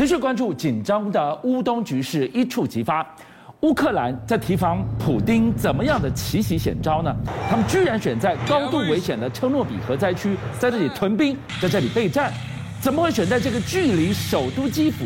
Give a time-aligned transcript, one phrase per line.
[0.00, 3.06] 持续关注紧张的乌东局势一触即发，
[3.60, 7.14] 乌克兰在提防普丁怎么样的奇袭险招呢？
[7.50, 12.32] 他们居然选在高度危险的车诺比核灾区，在这里屯兵，在这里备战，
[12.80, 15.04] 怎么会选在这个距离首都基辅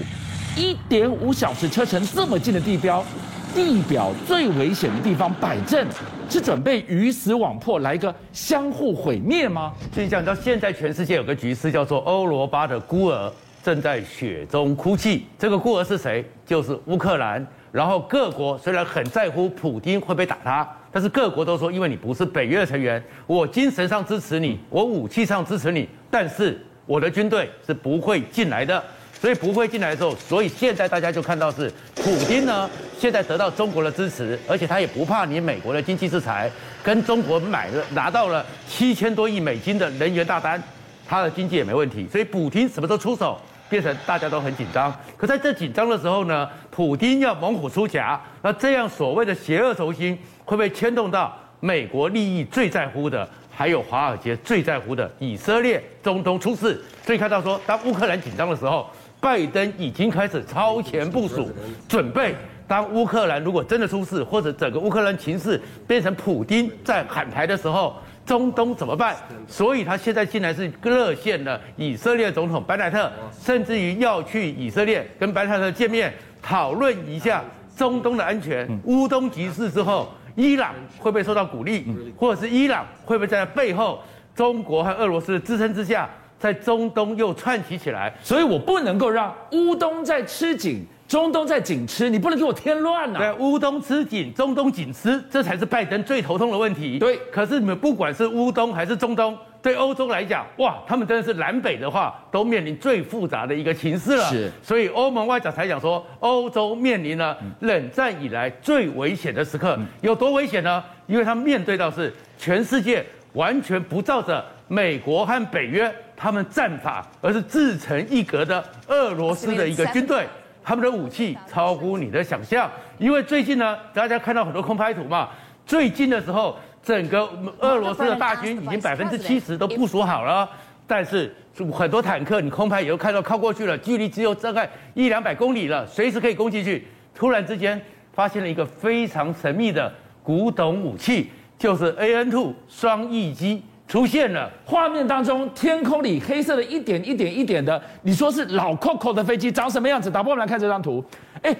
[0.57, 3.05] 一点五小时车程这么近的地标？
[3.53, 5.89] 地表最危险的地方摆阵，
[6.31, 9.73] 是准备鱼死网破，来个相互毁灭吗？
[9.93, 13.33] 所以讲到现在，全世界有个局势叫做欧罗巴的孤儿
[13.65, 15.25] 正在雪中哭泣。
[15.39, 16.23] 这个孤儿是谁？
[16.45, 17.45] 就是乌克兰。
[17.73, 28.85] 然后各国虽然很在乎普丁会不会打他，但是各国都说，因为你不是北约的成员，我精神上支持你，我武器上支持你，但是我的军队是不会进来的。
[29.21, 32.69] 所以不会进来的时候，所以现在大家就看到是普丁呢，
[32.99, 36.51] 现在得到中国的支持，而且他也不怕你美国的经济制裁，
[36.83, 40.63] 跟中国买了拿到了七千多亿美金的能源大单，
[41.09, 42.07] 他的经济也没问题。
[42.13, 44.95] 所以普丁什么时候出手，变成大家都很紧张。
[45.17, 53.29] 可在这紧张的时候呢，普丁要猛虎出柙，那这样所谓的邪恶轴心会不会牵动到美国利益最在乎的？
[53.57, 58.89] 还有华尔街最在乎的以色列，中东出事，所以看到说，当乌克兰紧张的时候。
[59.21, 61.49] 拜登已经开始超前部署，
[61.89, 62.35] 准备
[62.69, 69.17] 当乌克兰如果真的出事，或者整个乌克兰情势变成普丁在喊台的时候，中东怎么办？
[69.47, 77.45] 所以他现在竟然是热线了以色列总统班奈特，甚至于要去以色列跟班奈特见面，讨论一下
[77.77, 78.69] 中东的安全。
[78.85, 81.87] 乌东局势之后，伊朗会不会受到鼓励，
[82.17, 84.01] 或者是伊朗会不会在背后
[84.35, 86.09] 中国和俄罗斯的支撑之下？
[86.37, 93.19] 在中东又串起起来，所以我不能够让乌东在吃紧，中东在紧吃，你不能给我添乱呐。
[93.19, 96.99] 对，乌东吃紧，中东紧吃，这才是拜登最头痛的问题。
[96.99, 104.25] 对，可是你们不管是乌东还是中东，对欧洲来讲，哇，他们真的是南北的话都面临最复杂的一个情势了。
[104.31, 109.79] 是，所以欧盟外长才讲说，欧洲面临了冷战以来最危险的时刻。
[110.01, 110.83] 有多危险呢？
[111.07, 113.05] 因为他面对到是全世界
[113.35, 115.95] 完全不照着美国和北约。
[116.17, 120.25] 他们战法，而是自成一格的俄罗斯的一个军队，
[120.65, 122.71] 他们的武器超乎你的想象。
[122.99, 125.29] 因为最近呢，大家看到很多空拍图嘛，
[125.67, 130.49] 最近的时候，整个俄罗斯的大军已经百分之七十都部署好了，
[130.87, 131.35] 但是
[131.73, 136.87] 很多坦克你空拍以后看到靠过去了，距离只有大概一两百公里了，随时可以攻进去。
[137.15, 137.81] 突然之间
[138.13, 139.93] 发现了一个非常神秘的
[140.23, 143.63] 古董武器，就是 AN2 双翼机。
[143.87, 150.11] 出现了，画面当中天空里黑色的一点一点一点的，你说是老 Coco 的飞机长什么样子？
[150.11, 151.05] 打波我们来看这张图，
[151.43, 151.55] 哎，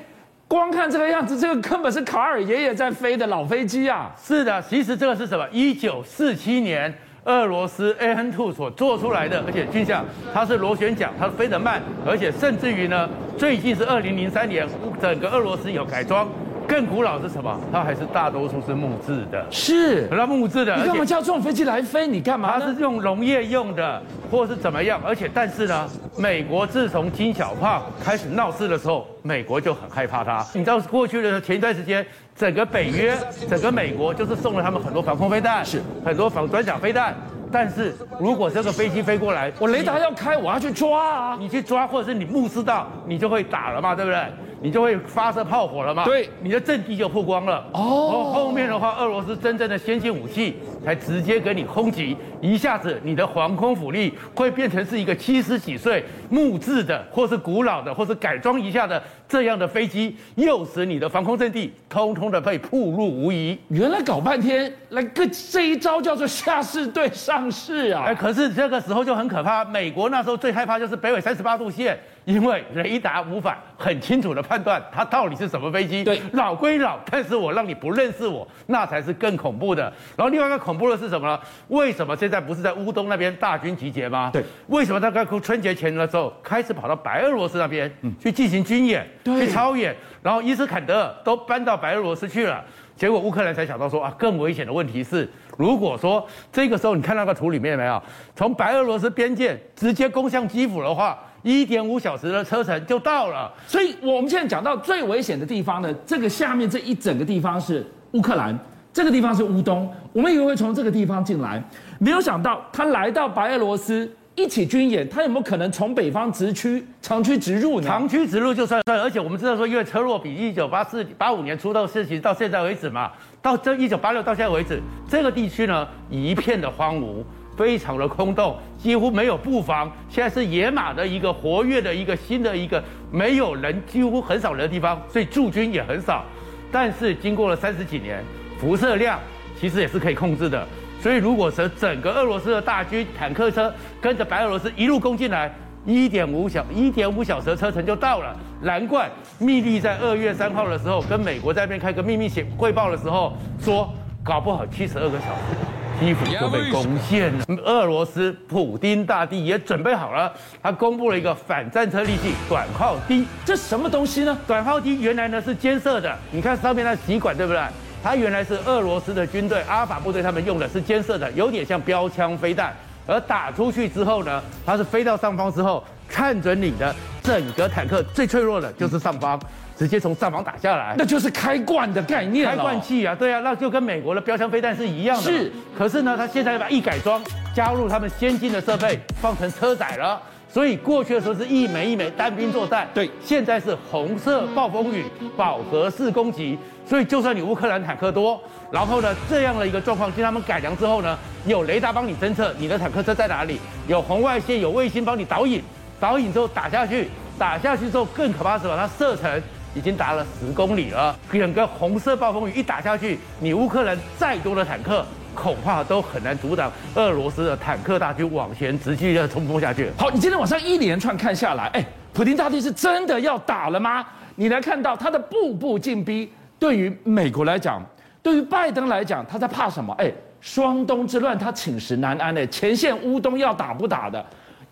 [0.49, 4.11] 光看这个样子，这个根本是卡尔爷爷在飞的老飞机啊！
[4.21, 5.47] 是的，其实这个是什么？
[5.53, 6.93] 一九四七年
[7.25, 14.67] 俄罗斯 AN2 所做出来的，而且军象它是螺旋桨，它飞得慢，而且甚至于呢，最近是二零零三年，
[15.01, 16.27] 整个俄罗斯有改装。
[16.67, 17.61] 更古老是什么？
[17.73, 20.77] 它还是大多数是木质的，是那木质的。
[20.77, 22.07] 你干嘛叫这种飞机来飞？
[22.07, 22.59] 你干嘛？
[22.59, 25.01] 它是用农业用的，或者是怎么样？
[25.05, 30.45] 而且，但是呢，美国自从金小胖开始闹事的时候，美国就很害怕它。
[30.55, 32.05] 你知道过去的前一段时间，
[32.35, 33.17] 整个北约、
[33.49, 37.15] 整个美国就是送了他们很多防空飞弹，是很多防短角飞弹。
[37.53, 41.37] 但是如果这个飞机飞过来，我雷达要开，我要去抓啊！
[41.39, 44.19] 你去抓，或者是你目视到，你就会打了嘛，对不对？
[44.65, 46.07] 你就会发射炮火了嘛？
[46.07, 47.63] 对，你的阵地就曝光了。
[47.75, 63.59] 哦，后面的话，俄罗斯真正的先进武器才直接给你轰击，一下子你的防空火力会变成是一个七十几岁木质的，或是古老的，或是改装一下的这样的飞机，诱使你的防空阵地通通的被暴露无遗。
[63.69, 68.05] 原来搞半天，那个这一招叫做下士对上士啊！
[68.07, 69.63] 哎，可是这个时候就很可怕。
[69.63, 71.99] 美国那时候最害怕就是北纬三十八度线。
[72.25, 79.83] 因为雷达无法很清楚的判断它到底是什么飞机，对，老归老，但是我让你不认识我，那才是更恐怖的。
[80.17, 81.39] 然后另外一个恐怖的是什么呢？
[81.69, 84.31] 为什么现在不是在乌东那边大军集结吗？
[84.33, 92.65] 对，为什么他在春节前的时候开始跑到白俄罗斯那边去进行军演，对，去操演，然后伊斯坎德尔都搬到白俄罗斯去了，
[92.97, 95.29] 结果乌克兰才想到说啊，更危险的问题是，
[95.59, 98.03] 如果说这个时候你看那个图里面有没有，
[98.35, 101.19] 从白俄罗斯边界直接攻向基辅的话。
[101.45, 108.59] 一点五小时的车程就到了，所以我们现在讲到最危险的地方呢，这个下面这一整个地方是乌克兰，
[108.95, 111.63] 这个地方是乌东，我们以为会从这个地方进来，
[111.99, 117.87] 没有想到他来到白俄罗斯一起军演，他有没有可能从北方直驱长驱直入呢？
[117.87, 123.13] 长驱直入就算算，而且我们知道说，因为车洛比一九八四八五年出的事情到现在为止嘛，
[123.43, 127.23] 到这一九八六到现在为止，这个地区呢一片的荒芜。
[127.57, 129.91] 非常的空洞，几乎没有布防。
[130.09, 136.25] 现在是野马的一个活跃的一个新的一个没有人，几乎很少人的地方，所以驻军也很少。
[136.73, 138.23] 但是经过了三十几年，
[138.59, 139.19] 辐射量
[139.61, 140.67] 其实也是可以控制的。
[141.01, 145.55] 所以如果说整个俄罗斯的大军坦克车跟着白俄罗斯一路攻进来，
[145.85, 148.35] 一点五小一点五小时的车程就到了。
[148.63, 153.93] 难怪密利在二月三号的时候跟美国在那边开个秘密写汇报的时候说，
[154.25, 155.84] 搞不好七十二个小时。
[156.01, 157.45] 基辅就被攻陷了。
[157.65, 160.33] 俄罗斯普丁大帝也准备好了，
[160.63, 164.37] 他公布了一个反战车利器短号 D，这什么东西呢？
[164.47, 167.63] 短号 D 原来呢是监射的，你看上面那吸管对不对？
[168.03, 172.75] 它原来是俄罗斯的军队阿尔法部队他们用的是监射的，有点像标枪飞弹。
[173.07, 175.85] 而打出去之后呢，它是飞到上方之后，
[176.15, 176.95] 看准你的
[177.25, 179.41] 整个坦克最脆弱的就是上方。
[179.77, 185.23] 直接从上方打下来，那就是开罐的概念，开罐器啊，对啊，那就跟美国的标枪飞弹是一样的。
[185.25, 187.21] 是，可是呢，他现在把一改装，
[187.53, 190.23] 加入他们先进的设备，放成车载了。
[190.49, 195.05] 所以过去的时候是一枚一枚单兵作战，对，现在是红色暴风雨
[195.37, 196.57] 饱和式攻击。
[196.87, 198.41] 所以就算你乌克兰坦克多，
[198.71, 203.59] 然后呢，这样的一个状况，经他们改良之后呢，有雷达帮你侦测你的坦克车在哪里，
[203.89, 205.61] 有红外线、有卫星帮你导引，
[206.05, 207.09] 导引之后打下去，
[207.39, 209.43] 打下去之后更可怕的是把它射程。
[209.75, 215.05] 已经达了十公里了，整个红色暴风雨一打下去，你乌克兰再多的坦克，
[215.35, 219.91] 恐怕都很难阻挡俄罗斯的坦克大军往前直接的冲锋下去。
[219.99, 224.07] 好，你今天晚上一连串看下来，哎，普丁大帝是真的要打了吗？
[224.37, 227.83] 你来看到他的步步进逼，对于美国来讲，
[228.23, 229.93] 对于拜登来讲，他在怕什么？
[229.99, 234.25] 哎，双东之乱他寝食难安哎，前线乌东要打不打的，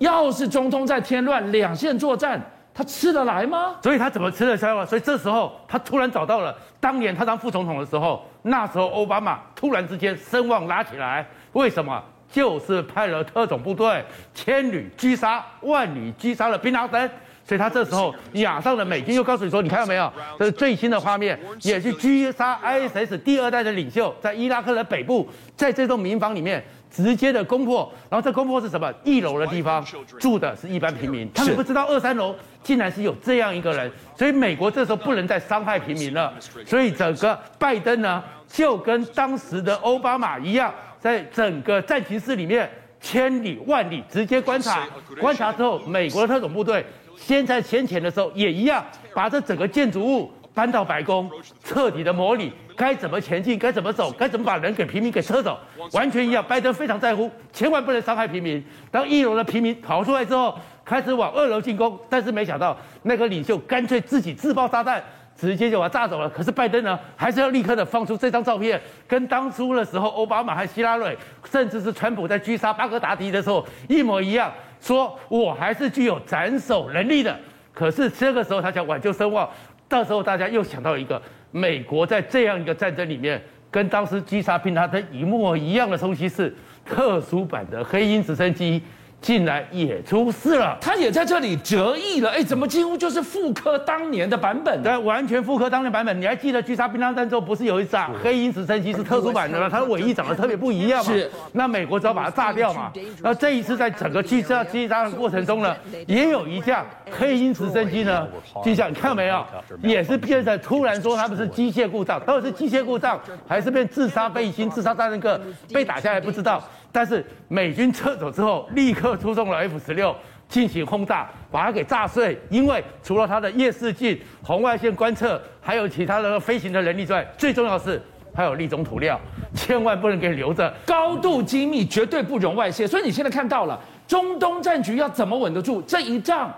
[0.03, 2.41] 要是中东在添乱，两线作战。
[2.75, 3.77] 他吃得来吗？
[3.83, 4.83] 所以他怎么吃得消啊？
[4.87, 12.03] 所以这时候他突然找到了当年他当副总统的时候，那时候奥巴马突然之间声望拉起来，为什么？
[12.31, 14.03] 就是派了特种部队，
[14.33, 17.11] 千里狙杀，万里狙杀了宾拉登。
[17.45, 20.11] 所以他这时候 亚上的美军又告诉你说， 你看到没有？
[20.39, 26.65] 这是最新的画面，也是狙杀 ISIS 第二代的领袖，在伊拉克的北部，在这栋民房里面。
[26.95, 28.93] 直接的攻破，然后这攻破是什么？
[29.03, 29.83] 一楼的地方
[30.21, 36.33] 住的是一般平民，他们不知道二三楼竟然是有这样一个人，所以美国这时候不能再伤害平民了。
[36.67, 44.87] 所以整个拜登呢，就跟当时的奥巴马一样，在整个战情室里面千里万里直接观察，
[45.19, 46.85] 观察之后，美国的特种部队
[47.17, 48.85] 先在先前的时候也一样，
[49.15, 51.31] 把这整个建筑物搬到白宫，
[51.65, 52.53] 彻底的模拟。
[52.77, 53.59] 该怎么前进？
[53.59, 54.11] 该怎么走？
[54.13, 55.59] 该怎么把人给平民给撤走？
[55.93, 56.45] 完全一样。
[56.47, 58.63] 拜登非常在乎，千万不能伤害平民。
[58.91, 65.03] 当一楼的平民逃出来之后，开始往二楼进攻，但是没想到那个领袖干脆自己自爆炸弹，
[65.37, 66.29] 直接就把他炸走了。
[66.29, 71.17] 可是拜登呢，还是要立刻的放出这张照片，跟当初的时候奥巴马和希拉蕊，
[71.51, 74.51] 甚至是川普在狙杀巴格达迪的时候一模一样，
[74.81, 77.39] 说我还是具有斩首能力的。
[77.75, 79.49] 可是这个时候他想挽救声望，
[79.93, 81.21] 到时候大家又想到一个。
[81.55, 83.39] 美国在这样一个战争里面，
[83.71, 88.81] 跟当时击杀宾拉登一模一样的东西是特殊版的黑鹰直升机。
[89.23, 94.83] 竟然也出事了，他也在这里折翼了，哎，怎么几乎就是复刻当年的版本？
[94.83, 96.21] 对，完全复刻当年版本。
[96.21, 99.69] 你还记得狙杀宾拉登之后，不是有一架黑鹰直升机是特殊版的吗？
[99.71, 101.13] 它的尾翼长得特别不一样嘛。
[101.13, 101.31] 是。
[101.53, 102.93] 那美国只要把它炸掉嘛。
[103.23, 105.77] 那这一次在整个狙杀击杀的过程中呢，
[106.09, 106.85] 也有一架
[107.17, 108.27] 黑鹰直升机呢，
[108.65, 109.47] 机下你看到没有？
[109.83, 115.41] 也是变成突然说他们是机械故障，到底是机械故障还是变自杀飞行、自杀炸那个
[115.73, 116.61] 被打下来不知道。
[116.93, 120.15] 但是美军撤走之后，立刻出动了 F 十六
[120.47, 122.39] 进行轰炸，把它给炸碎。
[122.51, 128.01] 因为除了它的夜视镜、红外线观测，还有其他的飞行的能力之外，最重要的是
[128.35, 129.19] 还有立中涂料，
[129.55, 132.87] 千万不能给留着，高度机密，绝对不容外泄。
[132.87, 136.55] 所以你现在看到了中东战局要怎么稳得住这一仗，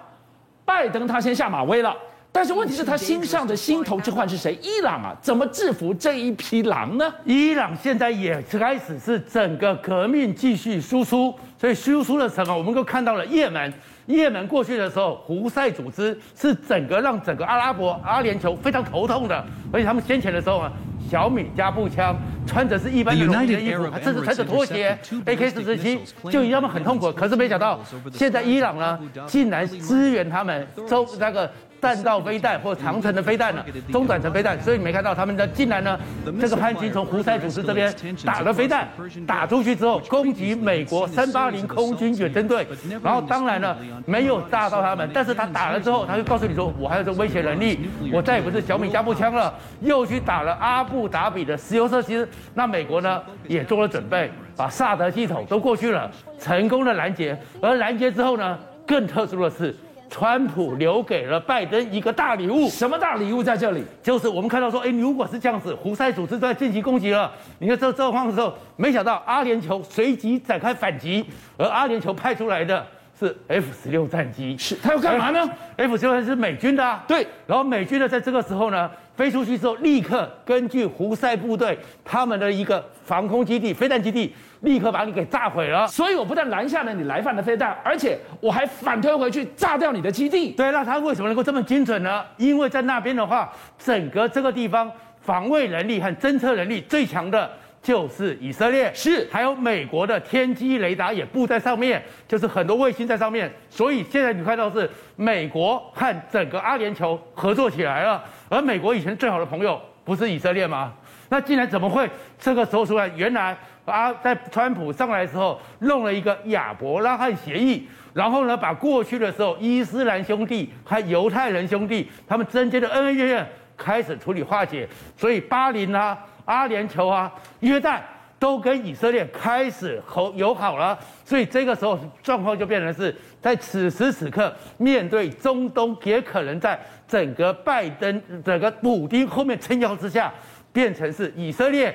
[0.65, 1.95] 拜登他先下马威了。
[2.37, 4.59] 但是问题是，他心上的心头之患是谁？
[4.61, 7.15] 伊朗啊，怎么制服这一匹狼呢？
[7.25, 12.59] 伊朗现在也开始是整个革命继续输出，所以输出了什么？
[12.59, 13.73] 我们都看到了，也门，
[14.07, 20.73] 也门过去的时候，胡塞组织是整个让整个阿拉伯阿联酋非常头痛的，而且他们先前的时候啊，
[21.09, 24.97] 小米加步枪，穿着是一般的农民的衣服，甚至穿着拖鞋
[25.27, 27.13] ，AK 四十七，就让他们很痛苦。
[27.13, 27.81] 可是没想到，
[28.13, 31.51] 现在伊朗呢，竟然支援他们，周那个。
[31.81, 36.01] 弹道飞弹或长城的飞弹呢，中短程飞弹，所以你没看到他们的竟然呢，
[36.41, 38.89] 这个叛军从胡塞组织这边打了飞弹，
[39.27, 42.67] 打出去之后攻击美国三八零空军远征队，
[43.03, 47.79] 然后当然了没有炸到他们，但是他打了之后，他就告诉你说，我还有这威胁能力，
[48.11, 59.75] 我再也不是小米加步枪了，又去打了阿布达比的石油设施，那美国呢也做了准备，把萨德系统都过去了，成功的拦截，而拦截之后呢，更特殊的是。
[60.11, 62.69] 川普留给了拜登一个大礼物。
[62.69, 63.83] 什么大礼物在这里？
[64.01, 67.33] 就是我们看到说，哎，如果是这样子，胡塞组织都在进行攻击了。
[67.59, 71.25] 你看这状况的时候，没想到阿联酋随即展开反击，
[71.57, 72.87] 而阿联酋派出来的。
[73.19, 77.25] 是 F 十六战机，是它要干嘛呢？F 十六是美军的，啊，对。
[77.47, 85.87] 然后美军呢，在这个时候呢，飞出去之后，立刻根据胡塞部队他们的一个防空基地、飞弹基地，立刻把你给炸毁了。
[85.87, 90.51] 所以我不但拦下了你来犯的飞弹，而且我还反推回去炸掉你的基地。
[90.51, 92.25] 对，那他为什么能够这么精准呢？
[92.37, 94.91] 因为在那边的话，整个这个地方
[95.21, 97.51] 防卫能力和侦测能力最强的。
[97.85, 110.95] 就是以色列是，还有美国的天基雷达也布在上面，就是很多卫星在上面，所以现在你看到是美国和整个阿联酋合作起来了，而美国以前最好的朋友不是以色列吗？
[111.29, 113.07] 那竟然怎么会这个时候出来？
[113.09, 124.89] 原来啊，在川普上来的时候弄了一个亚伯拉罕协议，然后呢，把过去的时候伊斯兰兄弟和犹太人兄弟他们之间的恩恩怨怨开始处理化解，
[125.19, 126.19] 所以巴林啊。
[126.45, 128.01] 阿联酋啊，约旦
[128.39, 140.33] 都跟以色列开始和友好了，所以这个时候状况就变成是在此时此刻，面对中东，也可能在整个拜登、整个普丁后面撑腰之下，
[140.73, 141.95] 变成是以色列、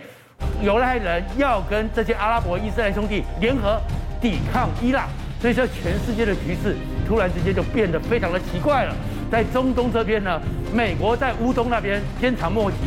[0.64, 3.80] 犹太人要跟这些阿拉伯伊斯兰兄弟联合
[4.20, 5.08] 抵抗伊朗，
[5.40, 6.76] 所以说全世界的局势
[7.08, 8.96] 突然之间就变得非常的奇怪了。
[9.30, 10.42] 在中东这边呢，
[10.74, 12.78] 美国在乌东那边鞭长莫及。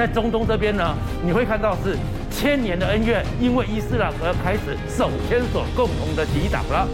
[0.00, 1.94] 在中东这边呢，你会看到是
[2.30, 6.88] 千年的恩怨，因为伊斯兰而开始手牵手共同的抵挡了。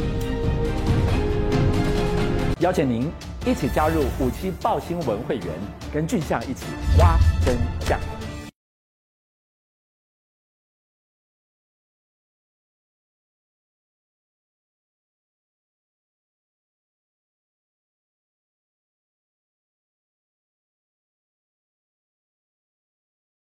[2.59, 3.09] 邀请您
[3.45, 5.47] 一起加入五七爆新闻会员，
[5.95, 6.67] 跟俊相一起
[6.99, 7.97] 挖真相。